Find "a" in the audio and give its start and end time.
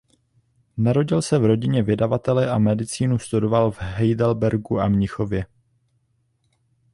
2.49-2.57, 4.79-4.87